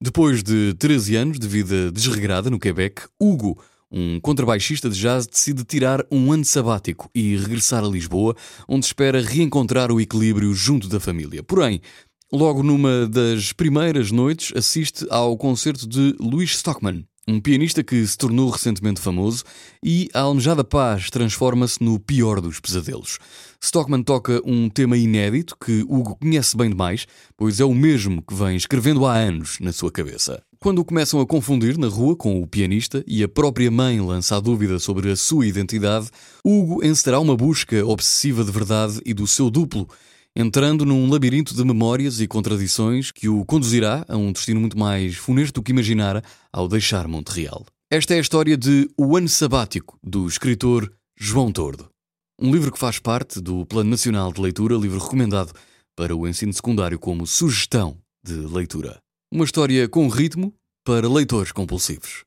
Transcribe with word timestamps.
Depois 0.00 0.44
de 0.44 0.74
13 0.74 1.16
anos 1.16 1.38
de 1.40 1.48
vida 1.48 1.90
desregrada 1.90 2.48
no 2.48 2.60
Quebec, 2.60 3.02
Hugo, 3.18 3.58
um 3.90 4.20
contrabaixista 4.20 4.88
de 4.88 4.96
jazz, 4.96 5.26
decide 5.26 5.64
tirar 5.64 6.06
um 6.08 6.30
ano 6.32 6.44
sabático 6.44 7.10
e 7.12 7.36
regressar 7.36 7.82
a 7.82 7.88
Lisboa, 7.88 8.36
onde 8.68 8.86
espera 8.86 9.20
reencontrar 9.20 9.90
o 9.90 10.00
equilíbrio 10.00 10.54
junto 10.54 10.86
da 10.86 11.00
família. 11.00 11.42
Porém, 11.42 11.80
logo 12.32 12.62
numa 12.62 13.08
das 13.08 13.52
primeiras 13.52 14.12
noites, 14.12 14.56
assiste 14.56 15.04
ao 15.10 15.36
concerto 15.36 15.84
de 15.88 16.14
Louis 16.20 16.50
Stockman, 16.50 17.04
um 17.28 17.38
pianista 17.38 17.84
que 17.84 18.06
se 18.06 18.16
tornou 18.16 18.48
recentemente 18.48 19.02
famoso 19.02 19.44
e 19.84 20.08
a 20.14 20.20
almejada 20.20 20.64
paz 20.64 21.10
transforma-se 21.10 21.84
no 21.84 22.00
pior 22.00 22.40
dos 22.40 22.58
pesadelos. 22.58 23.18
Stockman 23.60 24.02
toca 24.02 24.40
um 24.46 24.70
tema 24.70 24.96
inédito 24.96 25.54
que 25.62 25.82
Hugo 25.82 26.16
conhece 26.16 26.56
bem 26.56 26.70
demais, 26.70 27.06
pois 27.36 27.60
é 27.60 27.64
o 27.66 27.74
mesmo 27.74 28.22
que 28.22 28.32
vem 28.32 28.56
escrevendo 28.56 29.04
há 29.04 29.14
anos 29.14 29.58
na 29.60 29.72
sua 29.72 29.92
cabeça. 29.92 30.42
Quando 30.58 30.78
o 30.78 30.84
começam 30.84 31.20
a 31.20 31.26
confundir 31.26 31.76
na 31.76 31.86
rua 31.86 32.16
com 32.16 32.40
o 32.40 32.46
pianista 32.46 33.04
e 33.06 33.22
a 33.22 33.28
própria 33.28 33.70
mãe 33.70 34.00
lança 34.00 34.36
a 34.36 34.40
dúvida 34.40 34.78
sobre 34.78 35.10
a 35.10 35.16
sua 35.16 35.46
identidade, 35.46 36.08
Hugo 36.42 36.82
encetará 36.82 37.20
uma 37.20 37.36
busca 37.36 37.84
obsessiva 37.84 38.42
de 38.42 38.50
verdade 38.50 39.00
e 39.04 39.12
do 39.12 39.26
seu 39.26 39.50
duplo, 39.50 39.86
entrando 40.38 40.86
num 40.86 41.10
labirinto 41.10 41.52
de 41.52 41.64
memórias 41.64 42.20
e 42.20 42.28
contradições 42.28 43.10
que 43.10 43.28
o 43.28 43.44
conduzirá 43.44 44.04
a 44.08 44.16
um 44.16 44.30
destino 44.30 44.60
muito 44.60 44.78
mais 44.78 45.16
funesto 45.16 45.54
do 45.54 45.64
que 45.64 45.72
imaginara 45.72 46.22
ao 46.52 46.68
deixar 46.68 47.08
Montreal. 47.08 47.66
Esta 47.90 48.14
é 48.14 48.18
a 48.18 48.20
história 48.20 48.56
de 48.56 48.88
O 48.96 49.16
Ano 49.16 49.28
Sabático, 49.28 49.98
do 50.00 50.28
escritor 50.28 50.92
João 51.18 51.50
Tordo. 51.50 51.88
Um 52.40 52.52
livro 52.52 52.70
que 52.70 52.78
faz 52.78 53.00
parte 53.00 53.40
do 53.40 53.66
Plano 53.66 53.90
Nacional 53.90 54.32
de 54.32 54.40
Leitura, 54.40 54.76
livro 54.76 55.00
recomendado 55.00 55.52
para 55.96 56.14
o 56.14 56.28
ensino 56.28 56.52
secundário 56.52 57.00
como 57.00 57.26
sugestão 57.26 57.96
de 58.24 58.34
leitura. 58.34 59.00
Uma 59.32 59.44
história 59.44 59.88
com 59.88 60.06
ritmo 60.06 60.54
para 60.84 61.08
leitores 61.08 61.50
compulsivos. 61.50 62.24